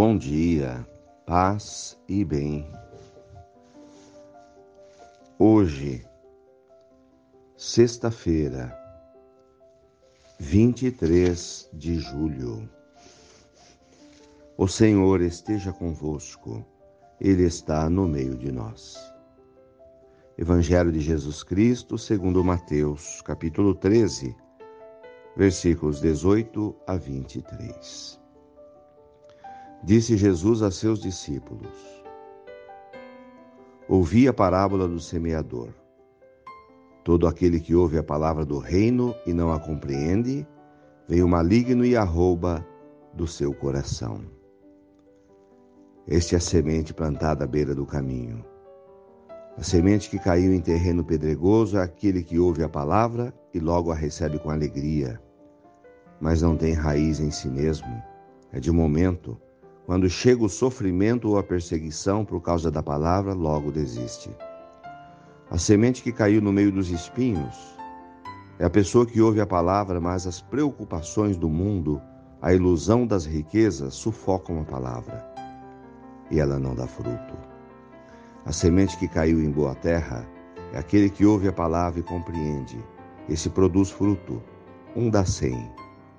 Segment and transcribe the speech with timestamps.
[0.00, 0.86] Bom dia,
[1.26, 2.70] paz e bem.
[5.36, 6.06] Hoje,
[7.56, 8.78] sexta-feira,
[10.38, 12.70] 23 de julho.
[14.56, 16.64] O Senhor esteja convosco,
[17.20, 18.96] Ele está no meio de nós.
[20.38, 24.32] Evangelho de Jesus Cristo, segundo Mateus, capítulo 13,
[25.36, 28.27] versículos 18 a 23.
[29.88, 32.04] Disse Jesus a seus discípulos:
[33.88, 35.70] Ouvi a parábola do semeador.
[37.02, 40.46] Todo aquele que ouve a palavra do reino e não a compreende,
[41.08, 42.62] vem o maligno e a rouba
[43.14, 44.20] do seu coração.
[46.06, 48.44] Este é a semente plantada à beira do caminho.
[49.56, 53.90] A semente que caiu em terreno pedregoso é aquele que ouve a palavra e logo
[53.90, 55.18] a recebe com alegria,
[56.20, 57.88] mas não tem raiz em si mesmo.
[58.52, 59.40] É de momento
[59.88, 64.30] quando chega o sofrimento ou a perseguição por causa da palavra, logo desiste.
[65.50, 67.56] A semente que caiu no meio dos espinhos
[68.58, 72.02] é a pessoa que ouve a palavra, mas as preocupações do mundo,
[72.42, 75.26] a ilusão das riquezas sufocam a palavra
[76.30, 77.34] e ela não dá fruto.
[78.44, 80.28] A semente que caiu em boa terra
[80.74, 82.78] é aquele que ouve a palavra e compreende.
[83.26, 84.42] Esse produz fruto.
[84.94, 85.72] Um dá cem,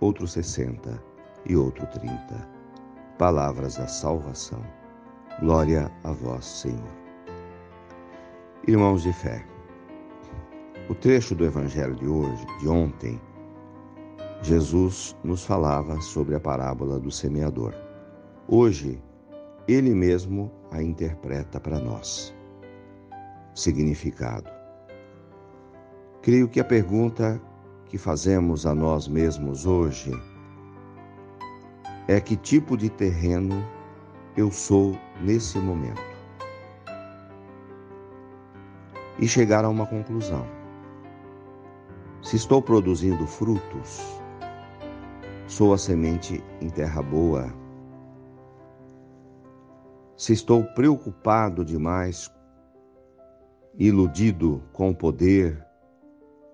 [0.00, 1.02] outro sessenta
[1.46, 2.53] e outro trinta
[3.18, 4.60] palavras da salvação.
[5.40, 7.04] Glória a vós, Senhor.
[8.66, 9.44] Irmãos de fé,
[10.88, 13.20] o trecho do Evangelho de hoje, de ontem,
[14.42, 17.74] Jesus nos falava sobre a parábola do semeador.
[18.48, 19.02] Hoje,
[19.66, 22.34] ele mesmo a interpreta para nós.
[23.54, 24.50] Significado.
[26.20, 27.40] Creio que a pergunta
[27.86, 30.12] que fazemos a nós mesmos hoje
[32.06, 33.64] é que tipo de terreno
[34.36, 36.02] eu sou nesse momento.
[39.18, 40.44] E chegar a uma conclusão.
[42.22, 44.20] Se estou produzindo frutos,
[45.46, 47.52] sou a semente em terra boa.
[50.16, 52.30] Se estou preocupado demais,
[53.78, 55.64] iludido com o poder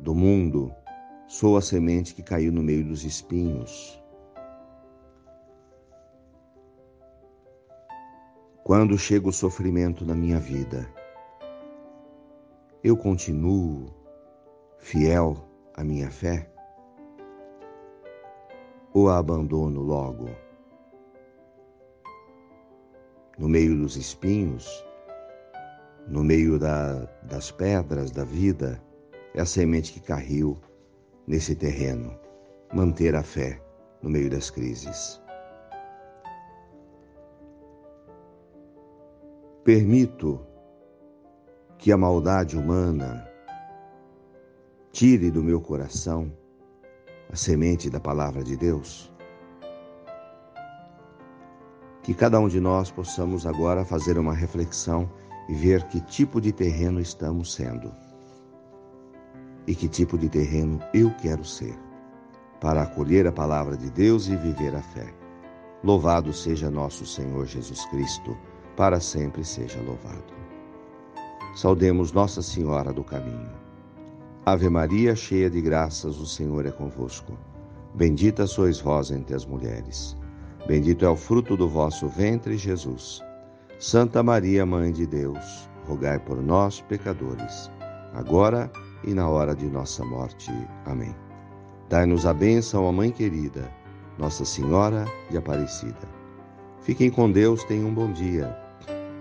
[0.00, 0.72] do mundo,
[1.26, 4.02] sou a semente que caiu no meio dos espinhos.
[8.68, 10.86] Quando chega o sofrimento na minha vida,
[12.84, 13.86] eu continuo
[14.76, 15.38] fiel
[15.72, 16.52] à minha fé?
[18.92, 20.28] Ou a abandono logo?
[23.38, 24.84] No meio dos espinhos,
[26.06, 28.78] no meio da, das pedras da vida,
[29.34, 30.60] é a semente que caiu
[31.26, 32.14] nesse terreno.
[32.74, 33.62] Manter a fé
[34.02, 35.22] no meio das crises.
[39.68, 40.40] Permito
[41.76, 43.28] que a maldade humana
[44.90, 46.32] tire do meu coração
[47.30, 49.12] a semente da palavra de Deus?
[52.02, 55.06] Que cada um de nós possamos agora fazer uma reflexão
[55.50, 57.92] e ver que tipo de terreno estamos sendo
[59.66, 61.78] e que tipo de terreno eu quero ser
[62.58, 65.12] para acolher a palavra de Deus e viver a fé.
[65.84, 68.34] Louvado seja nosso Senhor Jesus Cristo
[68.78, 70.32] para sempre seja louvado.
[71.56, 73.50] Saudemos Nossa Senhora do Caminho.
[74.46, 77.36] Ave Maria, cheia de graças, o Senhor é convosco.
[77.92, 80.16] Bendita sois vós entre as mulheres.
[80.68, 83.20] Bendito é o fruto do vosso ventre, Jesus.
[83.80, 87.68] Santa Maria, Mãe de Deus, rogai por nós, pecadores,
[88.14, 88.70] agora
[89.02, 90.52] e na hora de nossa morte.
[90.86, 91.16] Amém.
[91.88, 93.68] Dai-nos a bênção, a Mãe querida,
[94.16, 96.08] Nossa Senhora de Aparecida.
[96.80, 98.67] Fiquem com Deus, tenham um bom dia